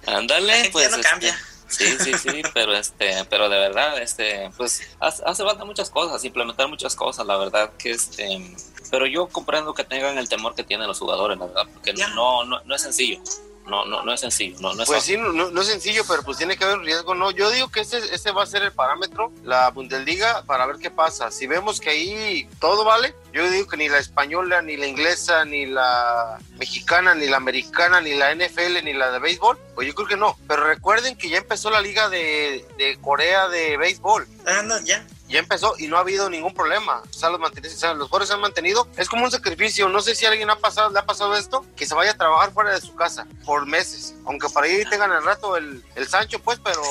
[0.05, 0.89] Ándale, pues.
[0.89, 1.37] no este, cambia.
[1.69, 6.67] Sí, sí, sí, pero este, pero de verdad, este, pues hace falta muchas cosas, implementar
[6.67, 8.55] muchas cosas, la verdad que este,
[8.89, 12.43] pero yo comprendo que tengan el temor que tienen los jugadores, la verdad, porque no,
[12.43, 13.21] no, no es sencillo
[13.69, 14.57] no, no, no es sencillo.
[14.59, 16.85] No, no es pues sí, no, no, es sencillo, pero pues tiene que haber un
[16.85, 17.15] riesgo.
[17.15, 20.77] No, yo digo que ese, ese va a ser el parámetro, la Bundesliga, para ver
[20.77, 21.31] qué pasa.
[21.31, 25.45] Si vemos que ahí todo vale, yo digo que ni la española, ni la inglesa,
[25.45, 29.95] ni la mexicana, ni la americana, ni la NFL, ni la de béisbol, pues yo
[29.95, 30.37] creo que no.
[30.47, 34.27] Pero recuerden que ya empezó la liga de, de Corea de béisbol.
[34.45, 37.03] Ah, no, ya ya empezó y no ha habido ningún problema.
[37.09, 38.87] O sea, los, los jugadores se han mantenido.
[38.97, 39.87] Es como un sacrificio.
[39.87, 42.17] No sé si a alguien ha pasado, le ha pasado esto, que se vaya a
[42.17, 44.15] trabajar fuera de su casa por meses.
[44.25, 46.81] Aunque para ahí tengan el rato el, el Sancho, pues, pero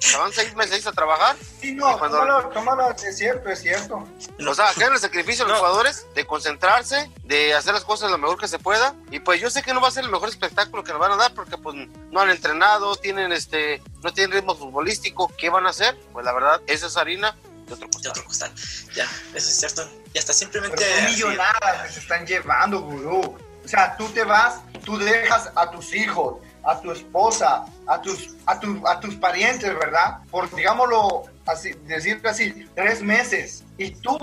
[0.00, 1.36] se van seis meses a trabajar.
[1.60, 2.18] Sí, no, cuando...
[2.52, 4.06] tómalo, es cierto, es cierto.
[4.46, 8.18] O sea, que el sacrificio de los jugadores de concentrarse, de hacer las cosas lo
[8.18, 8.94] mejor que se pueda.
[9.10, 11.12] Y pues yo sé que no va a ser el mejor espectáculo que nos van
[11.12, 11.76] a dar porque pues
[12.10, 15.32] no han entrenado, tienen este, no tienen ritmo futbolístico.
[15.38, 15.96] ¿Qué van a hacer?
[16.12, 17.36] Pues la verdad, esa es harina
[17.78, 18.52] de otro costal.
[18.94, 19.04] Ya,
[19.34, 19.88] eso es cierto.
[20.14, 20.84] Ya está simplemente.
[21.06, 23.36] millonadas que se están llevando, gurú.
[23.64, 28.30] O sea, tú te vas, tú dejas a tus hijos, a tu esposa, a tus,
[28.46, 30.18] a, a tus parientes, ¿verdad?
[30.30, 33.64] Por, digámoslo así, decirlo así, tres meses.
[33.78, 34.18] Y tú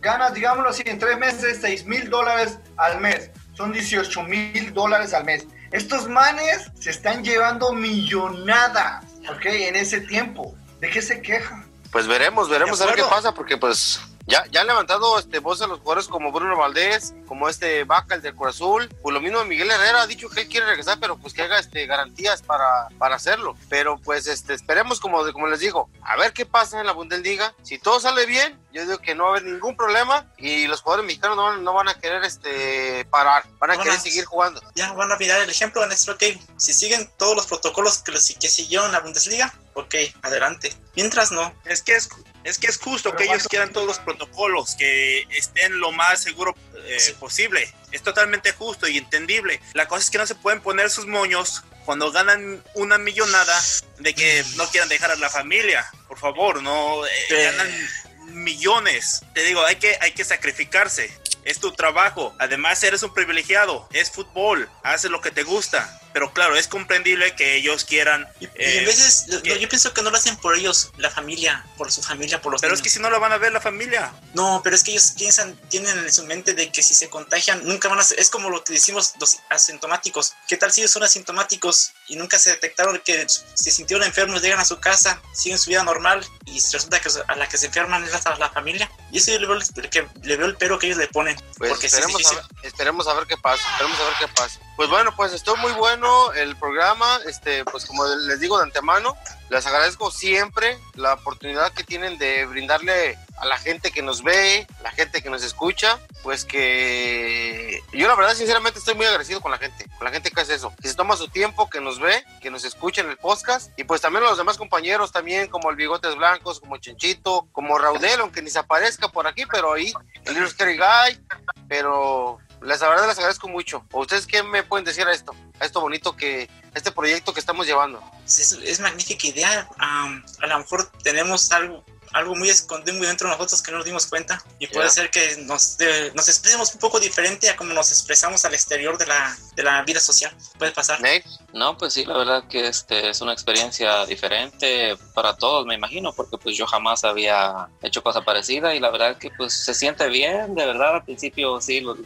[0.00, 3.30] ganas, digámoslo así, en tres meses, seis mil dólares al mes.
[3.54, 5.46] Son 18 mil dólares al mes.
[5.72, 9.44] Estos manes se están llevando millonadas, ¿ok?
[9.46, 10.54] En ese tiempo.
[10.80, 11.67] ¿De qué se quejan?
[11.92, 15.62] Pues veremos, veremos a ver qué pasa, porque pues ya, ya han levantado este, voz
[15.62, 18.94] a los jugadores como Bruno Valdés, como este Vaca, el del Cruz Azul.
[19.00, 21.58] Pues lo mismo Miguel Herrera ha dicho que él quiere regresar, pero pues que haga
[21.58, 23.56] este, garantías para, para hacerlo.
[23.70, 27.54] Pero pues este, esperemos, como, como les digo, a ver qué pasa en la Bundesliga.
[27.62, 30.82] Si todo sale bien, yo digo que no va a haber ningún problema y los
[30.82, 34.60] jugadores mexicanos no, no van a querer este, parar, van a querer seguir jugando.
[34.74, 36.22] Ya van a mirar el ejemplo, van a decir, ok,
[36.58, 40.72] si siguen todos los protocolos que, los, que siguieron la Bundesliga, ok, adelante.
[40.94, 41.54] Mientras no.
[41.64, 42.08] Es que es
[42.44, 46.54] es que es justo que ellos quieran todos los protocolos, que estén lo más seguro
[46.86, 47.72] eh, posible.
[47.92, 49.60] Es totalmente justo y entendible.
[49.74, 53.60] La cosa es que no se pueden poner sus moños cuando ganan una millonada
[53.98, 55.90] de que no quieran dejar a la familia.
[56.06, 57.88] Por favor, no eh, ganan
[58.28, 59.22] millones.
[59.34, 61.12] Te digo, hay que, hay que sacrificarse.
[61.44, 62.34] Es tu trabajo.
[62.38, 63.88] Además, eres un privilegiado.
[63.92, 64.70] Es fútbol.
[64.82, 68.26] Haces lo que te gusta pero claro, es comprendible que ellos quieran...
[68.40, 71.10] Y, y eh, en veces, que- yo pienso que no lo hacen por ellos, la
[71.10, 73.52] familia, por su familia, por los pero es que si no lo van a ver
[73.52, 74.12] la familia.
[74.34, 77.64] No, pero es que ellos piensan, tienen en su mente de que si se contagian,
[77.64, 80.34] nunca van a es como lo que decimos los asintomáticos.
[80.48, 84.58] ¿Qué tal si ellos son asintomáticos y nunca se detectaron que se sintieron enfermos, llegan
[84.58, 88.02] a su casa, siguen su vida normal y resulta que a la que se enferman
[88.02, 88.90] es la, la familia?
[89.12, 91.36] Y eso yo le veo, el- que, le veo el pero que ellos le ponen.
[91.58, 94.14] Pues porque sí es esperemos, a ver, esperemos a ver qué pasa, esperemos a ver
[94.18, 94.58] qué pasa.
[94.78, 99.16] Pues bueno, pues estuvo muy bueno el programa, este, pues como les digo de antemano,
[99.50, 104.68] les agradezco siempre la oportunidad que tienen de brindarle a la gente que nos ve,
[104.84, 109.50] la gente que nos escucha, pues que yo la verdad sinceramente estoy muy agradecido con
[109.50, 111.98] la gente, con la gente que hace eso, que se toma su tiempo, que nos
[111.98, 115.48] ve, que nos escucha en el podcast y pues también a los demás compañeros también
[115.48, 119.72] como el Bigotes Blancos, como Chinchito, como Raudel, aunque ni se aparezca por aquí, pero
[119.72, 119.92] ahí
[120.24, 121.20] el Scary Guy,
[121.68, 123.84] pero les la verdad les agradezco mucho.
[123.92, 125.34] ¿O ¿Ustedes qué me pueden decir a esto?
[125.60, 128.02] A esto bonito que, a este proyecto que estamos llevando.
[128.26, 129.68] Es, magnífica idea.
[129.78, 133.86] A lo mejor tenemos algo, algo muy escondido muy dentro de nosotros que no nos
[133.86, 134.92] dimos cuenta y puede Ya.
[134.92, 138.96] ser que nos, de- nos expresemos un poco diferente a como nos expresamos al exterior
[138.98, 140.34] de la, de la vida social.
[140.58, 141.00] Puede pasar.
[141.00, 145.74] Nate, No, pues sí, la verdad que este es una experiencia diferente para todos, me
[145.74, 149.74] imagino, porque pues yo jamás había hecho cosa parecida y la verdad que pues se
[149.74, 151.96] siente bien, de verdad, al principio sí, lo-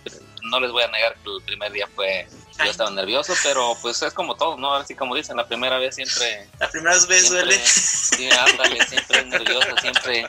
[0.42, 2.26] no les voy a negar que el primer día fue,
[2.58, 4.74] yo estaba nervioso, pero pues es como todo, ¿no?
[4.74, 7.58] Así como dicen, la primera vez siempre, La primera vez siempre, duele.
[7.66, 10.26] sí, ándale, siempre es nervioso, siempre,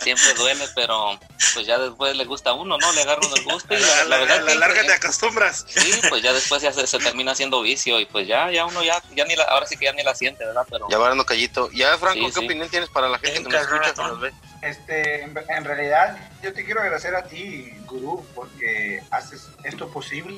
[0.00, 1.18] siempre duele, pero
[1.54, 2.92] pues ya después le gusta a uno, ¿no?
[2.92, 5.64] Le agarra uno el gusto y la, la, la verdad la que- larga te acostumbras.
[5.68, 8.82] Sí, pues ya después ya se, se termina haciendo vicio y pues ya, ya uno
[8.82, 10.66] ya, ya ni la, ahora sí que ya ni la siente, ¿verdad?
[10.70, 11.68] Pero ya varando callito.
[11.72, 12.44] Y a ver, Franco, Sí, ¿qué sí.
[12.44, 14.32] opinión tienes para la gente que nos escucha, que nos ve?
[14.62, 20.36] Este, en, en realidad, yo te quiero agradecer a ti, Gurú, porque haces esto posible.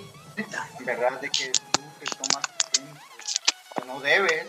[0.80, 3.00] Verdad, de que tú te tomas tiempo,
[3.86, 4.46] no debes,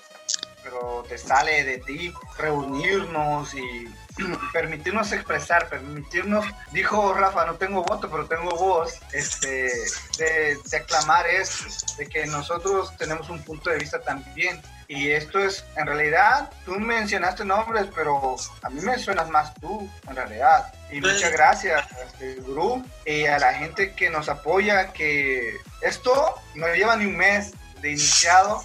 [0.63, 3.88] pero te sale de ti reunirnos y
[4.54, 9.71] permitirnos expresar, permitirnos, dijo Rafa, no tengo voto, pero tengo voz, este,
[10.17, 11.65] de, de aclamar esto,
[11.97, 14.62] de que nosotros tenemos un punto de vista también.
[14.91, 19.88] Y esto es, en realidad, tú mencionaste nombres, pero a mí me suenas más tú,
[20.10, 20.73] en realidad.
[20.89, 26.34] Y Pues- muchas gracias, este, Gurú, y a la gente que nos apoya, que esto
[26.56, 28.63] no lleva ni un mes de iniciado.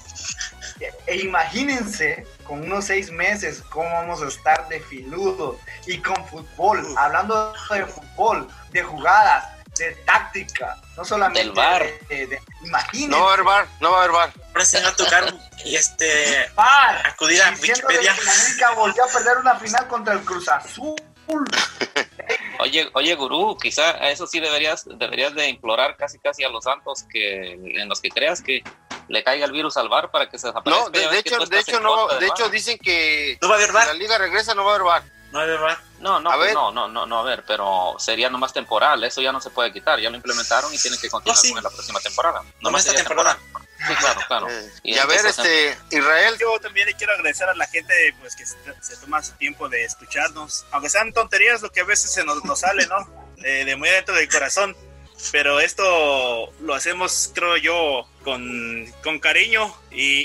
[1.07, 6.87] E imagínense con unos seis meses cómo vamos a estar de filudos y con fútbol,
[6.97, 9.45] hablando de fútbol, de jugadas,
[9.79, 11.85] de táctica, no solamente Del VAR.
[12.09, 13.09] de- de- imagínense.
[13.09, 14.33] No va a haber bar, no va a haber bar.
[14.55, 15.35] Ahora va a tocar
[15.65, 17.07] y este VAR.
[17.07, 18.15] acudir a de Wikipedia.
[18.15, 20.95] que América volvió a perder una final contra el Cruz Azul.
[22.61, 26.65] Oye, oye, gurú, quizá a eso sí deberías, deberías de implorar casi casi a los
[26.65, 28.63] santos que en los que creas que
[29.09, 30.85] le caiga el virus al bar para que se desaparezca.
[30.85, 33.59] No, de, de hecho, de hecho no, de del hecho dicen que No va a
[33.59, 33.97] haber si la bar.
[33.97, 35.03] liga regresa no va a haber bar.
[35.35, 35.79] No haber bar.
[35.99, 36.55] No, no, A pues ver.
[36.55, 39.73] no, no, no, no, a ver, pero sería nomás temporal, eso ya no se puede
[39.73, 41.53] quitar, ya lo implementaron y tiene que continuar No, sí.
[41.53, 42.43] con la próxima temporada.
[42.43, 43.37] No Nomás esta temporada.
[43.89, 44.49] Sí, claro, claro.
[44.49, 47.93] Eh, Y y a ver, este, Israel, Yo también le quiero agradecer a la gente
[48.21, 51.85] pues que se, se toma su tiempo de escucharnos, aunque sean tonterías lo que a
[51.85, 52.97] veces se nos, nos sale, ¿no?
[53.39, 54.77] De, de muy adentro del corazón.
[55.33, 60.23] Pero esto lo hacemos, creo yo, con, con cariño y,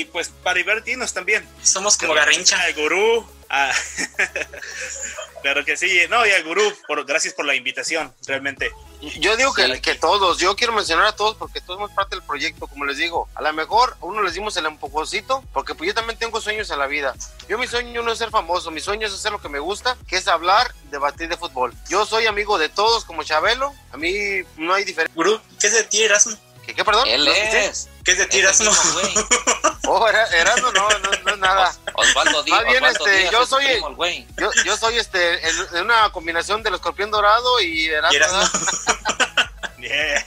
[0.00, 1.46] y- pues para divertirnos también.
[1.62, 2.60] Somos como Garrincha.
[2.60, 3.26] Al gurú.
[3.48, 3.72] a-
[5.46, 6.00] claro que sí.
[6.10, 8.72] No, y al gurú, por, gracias por la invitación, realmente.
[9.20, 9.80] yo digo que, Sí.
[9.80, 12.96] que todos, yo quiero mencionar a todos porque todos somos parte del proyecto, como les
[12.96, 13.28] digo.
[13.36, 16.68] A lo mejor a uno les dimos el empujoncito, porque pues yo también tengo sueños
[16.70, 17.14] en la vida.
[17.48, 19.96] Yo mi sueño no es ser famoso, mi sueño es hacer lo que me gusta,
[20.08, 21.72] que es hablar, debatir de fútbol.
[21.88, 24.12] Yo soy amigo de todos como Chabelo, a mí
[24.56, 25.14] no hay diferencia.
[25.14, 26.36] Gurú, ¿qué es de ti, Erasmo?
[26.64, 27.06] ¿Qué, qué, perdón?
[27.06, 27.88] Él es.
[28.06, 28.70] ¿Qué es de ti, es el Erasmo?
[28.70, 29.14] mismo güey.
[29.88, 31.72] Oh, era, Erasmo, no, no, no es nada.
[31.94, 32.56] Os- Osvaldo Díaz.
[32.58, 34.26] Más bien, Osvaldo este, Díaz yo soy- primo, el güey.
[34.36, 35.40] Yo, yo soy este,
[35.80, 38.12] una combinación del escorpión dorado y Erasmo.
[38.12, 38.40] Y Erasmo.
[39.78, 40.24] Bien.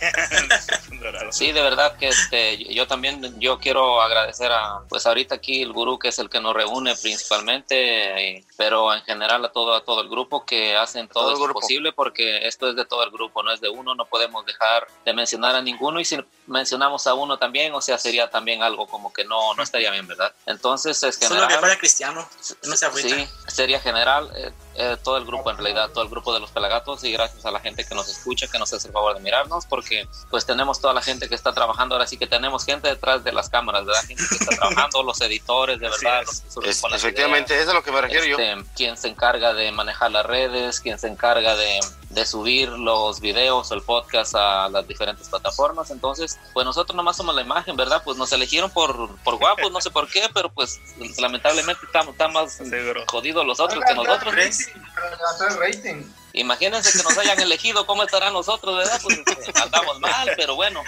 [1.31, 5.73] Sí, de verdad que este, yo también yo quiero agradecer a, pues ahorita aquí el
[5.73, 9.83] gurú que es el que nos reúne principalmente, y- pero en general a todo a
[9.83, 11.59] todo el grupo que hacen todo, Todo esto grupo.
[11.62, 14.88] posible porque esto es de todo el grupo, no es de uno, no podemos dejar
[15.05, 18.88] de mencionar a ninguno y si mencionamos a uno también, o sea, sería también algo
[18.88, 20.33] como que no no estaría bien, ¿verdad?
[20.45, 21.59] Entonces es Solo que general.
[21.59, 22.27] fuera cristiano.
[22.63, 22.89] No se.
[23.01, 26.51] Sí, sería general, eh, eh, todo el grupo en realidad, todo el grupo de los
[26.51, 29.19] pelagatos y gracias a la gente que nos escucha, que nos hace el favor de
[29.19, 32.88] mirarnos, porque pues tenemos toda la gente que está trabajando, ahora sí que tenemos gente
[32.88, 34.01] detrás de las cámaras, ¿verdad?
[34.08, 36.43] Gente que está trabajando, los editores, de Así verdad, es.
[36.55, 38.38] los que Es- efectivamente, eso es a lo que me refiero yo.
[38.39, 43.19] este, quien se encarga de manejar las redes, quien se encarga de, de subir los
[43.19, 45.91] videos o el podcast a las diferentes plataformas.
[45.91, 48.01] Entonces, pues nosotros nomás somos la imagen, ¿verdad?
[48.03, 50.79] Pues nos eligieron por, por guapos, no sé por qué, pero pues
[51.19, 52.59] lamentablemente estamos, más
[53.07, 54.33] jodidos los otros que nosotros.
[55.59, 56.03] rating.
[56.33, 58.99] Imagínense que nos hayan elegido, ¿cómo estarán nosotros, verdad?
[59.01, 60.83] Pues este, andamos mal, pero bueno.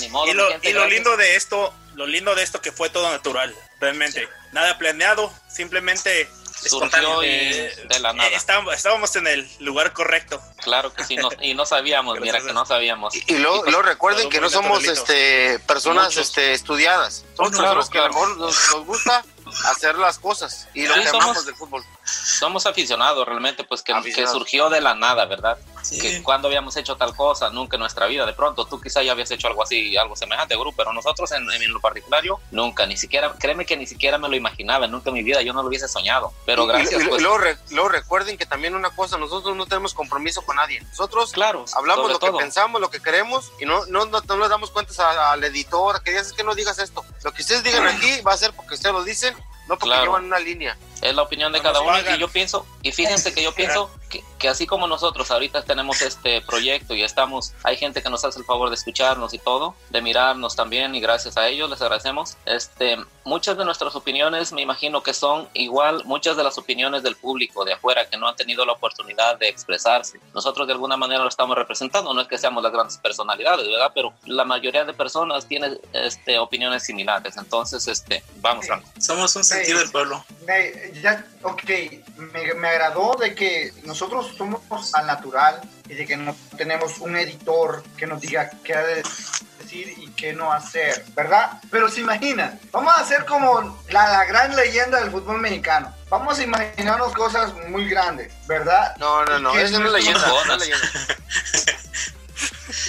[0.00, 2.90] Ni modo, y lo, y lo lindo de esto, lo lindo de esto que fue
[2.90, 4.28] todo natural, realmente.
[4.52, 6.28] Nada planeado, simplemente
[6.68, 8.28] surgió de la nada.
[8.30, 10.40] Estábamos, en el lugar correcto.
[10.62, 13.14] Claro que sí, y no sabíamos, mira que no sabíamos.
[13.14, 18.02] Y, luego, lo recuerden que no somos este personas este estudiadas, somos personas que a
[18.02, 19.24] lo mejor nos, nos gusta
[19.66, 21.84] hacer las cosas y lo que amamos del fútbol.
[22.10, 25.58] Somos aficionados realmente, pues que, que surgió de la nada, ¿verdad?
[25.88, 28.26] Que cuando habíamos hecho tal cosa, nunca en nuestra vida.
[28.26, 31.50] De pronto tú quizá ya habías hecho algo así, algo semejante, grupo, pero nosotros en,
[31.50, 32.20] en lo particular,
[32.50, 35.52] nunca, ni siquiera, créeme que ni siquiera me lo imaginaba, nunca en mi vida yo
[35.52, 36.32] no lo hubiese soñado.
[36.44, 37.02] Pero gracias.
[37.02, 40.80] Y, pues, luego, recuerden que también una cosa, nosotros no tenemos compromiso con nadie.
[40.82, 44.70] Nosotros claro, hablamos lo que pensamos, lo que queremos y no, no, no, le damos
[44.70, 47.04] cuentas al editor, que digas que no digas esto.
[47.22, 49.34] Lo que ustedes digan aquí va a ser porque ustedes lo dicen
[49.70, 50.76] no porque llevan una línea.
[51.00, 54.48] Es la opinión de cada uno y yo pienso, y fíjense que yo pienso que,
[54.48, 58.44] así como nosotros ahorita tenemos este proyecto y estamos, hay gente que nos hace el
[58.44, 62.36] favor de escucharnos y todo, de mirarnos también y gracias a ellos les agradecemos.
[62.44, 67.16] Este, muchas de nuestras opiniones me imagino que son igual muchas de las opiniones del
[67.16, 70.20] público de afuera que no han tenido la oportunidad de expresarse.
[70.34, 73.92] Nosotros de alguna manera lo estamos representando, no es que seamos las grandes personalidades, ¿verdad?
[73.94, 77.36] Pero la mayoría de personas tienen este, opiniones similares.
[77.36, 78.88] Entonces, este, vamos, Franco.
[78.98, 80.24] Somos un sentido del pueblo.
[81.02, 81.62] Ya, ok,
[82.16, 87.16] me, me agradó de que nosotros somos al natural y de que no tenemos un
[87.16, 91.60] editor que nos diga qué decir y qué no hacer, ¿verdad?
[91.70, 95.94] Pero se imagina, vamos a hacer como la, la gran leyenda del fútbol mexicano.
[96.08, 98.96] Vamos a imaginarnos cosas muy grandes, ¿verdad?
[98.96, 100.18] No, no, no, es una leyenda.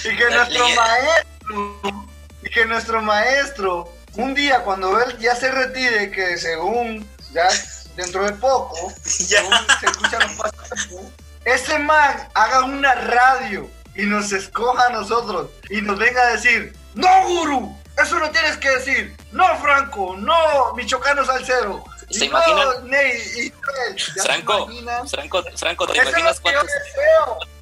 [0.04, 2.06] y que nuestro maestro,
[2.42, 7.50] y que nuestro maestro, un día cuando él ya se retire, que según ya
[7.96, 9.42] dentro de poco, ya.
[9.80, 10.88] se escuchan los pasos,
[11.44, 16.74] ese man haga una radio y nos escoja a nosotros y nos venga a decir,
[16.94, 21.84] no, guru, eso no tienes que decir, no, Franco, no, Michoacano Salcero.
[22.10, 22.88] ¿Se imaginan?
[22.88, 23.52] Ney,
[24.22, 24.68] Franco,
[25.08, 26.66] Franco, Franco, ¿te imaginas cuántos?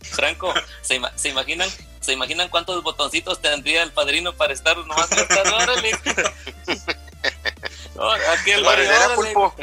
[0.02, 1.68] Franco, ¿se, ¿se, imaginan?
[2.00, 5.08] ¿Se imaginan cuántos botoncitos tendría el padrino para estar nomás
[5.62, 5.92] ¡Órale!
[8.00, 9.54] oh, aquí el barrio, pulpo.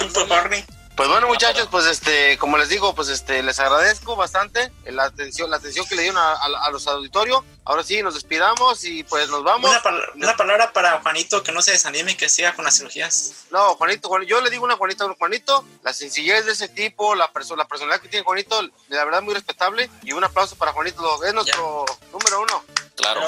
[0.00, 0.64] Pulpo Barney.
[0.96, 5.50] Pues bueno, muchachos, pues este, como les digo, pues este, les agradezco bastante la atención,
[5.50, 7.42] la atención que le dieron a, los auditorios.
[7.66, 9.70] Ahora sí, nos despidamos y pues nos vamos.
[10.14, 13.44] Una, palabra para Juanito que no se desanime y que siga con las cirugías.
[13.50, 17.64] No, Juanito, yo le digo una Juanito, Juanito, la sencillez de ese tipo, la, persona,
[17.64, 21.34] la personalidad que tiene Juanito, la verdad muy respetable y un aplauso para Juanito, es
[21.34, 22.64] nuestro número uno.
[22.96, 23.20] Claro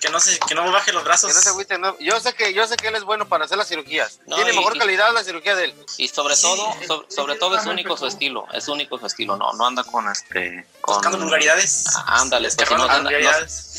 [0.00, 1.32] que no se, que no baje los brazos.
[2.00, 4.20] Yo sé que yo sé que él es bueno para hacer las cirugías.
[4.26, 5.74] Tiene mejor calidad la cirugía de él.
[5.98, 6.74] Y sobre todo,
[7.08, 10.66] sobre, todo es único su estilo, es único su estilo, no no anda con este
[10.80, 11.84] con buscando vulgaridades.
[11.94, 12.76] Ah, ándale, pues, no,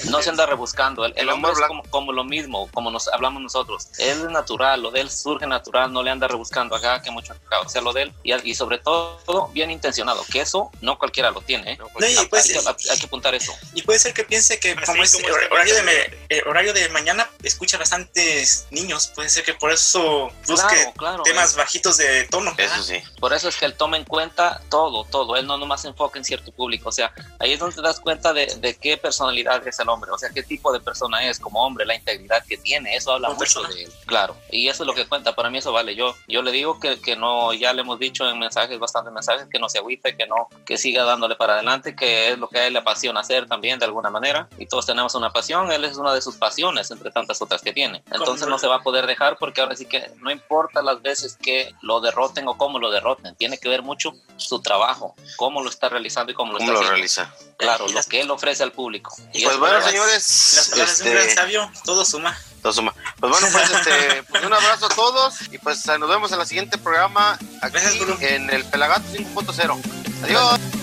[0.10, 1.06] no, se anda rebuscando.
[1.06, 1.60] El, hombre es
[1.90, 3.88] como, lo mismo, como nos hablamos nosotros.
[3.98, 7.34] Él es natural, lo de él surge natural, no le anda rebuscando acá que mucho
[7.64, 11.32] o sea, lo de él y, y, sobre todo bien intencionado, que eso no cualquiera
[11.32, 11.78] lo tiene, ¿eh?
[12.02, 13.54] hay, que, apuntar eso.
[13.74, 15.18] Y puede ser que piense que como es
[15.52, 19.12] horario de el horario de mañana escucha bastantes niños.
[19.16, 22.54] Puede ser que por eso busque temas bajitos de tono.
[22.58, 23.02] Eso sí.
[23.20, 25.36] Por eso es que él toma en cuenta todo, todo.
[25.36, 26.90] Él no nomás enfoca en cierto público.
[26.91, 30.12] O sea, ahí es donde te das cuenta de, qué personalidad es el hombre.
[30.12, 32.97] O sea, qué tipo de persona es como hombre, la integridad que tiene.
[32.97, 33.91] Eso habla mucho de él.
[34.06, 34.36] Claro.
[34.51, 35.34] Y eso es lo que cuenta.
[35.34, 35.95] Para mí eso vale.
[35.95, 39.47] Yo, yo le digo que, que no, ya le hemos dicho en mensajes, bastantes mensajes,
[39.49, 42.60] que no se agüite, que no, que siga dándole para adelante, que es lo que
[42.60, 44.49] a él le apasiona hacer también de alguna manera.
[44.58, 45.71] Y todos tenemos una pasión.
[45.71, 48.04] Él es una de sus pasiones entre tantas otras que tiene.
[48.12, 51.38] Entonces no se va a poder dejar porque ahora sí que no importa las veces
[51.41, 55.69] que lo derroten o cómo lo derroten, tiene que ver mucho su trabajo, cómo lo
[55.69, 57.34] está realizando y cómo lo está lo realiza.
[57.58, 59.15] Claro, lo que él ofrece al público.
[59.34, 62.38] Y pues bueno, señores, las palabras de un gran este, sabio, todo suma.
[62.62, 62.94] Todo suma.
[63.20, 66.48] Pues bueno, pues, este, pues un abrazo a todos y pues nos vemos en el
[66.48, 67.78] siguiente programa aquí
[68.22, 69.80] en el Pelagato 5.0.
[70.24, 70.81] Adiós.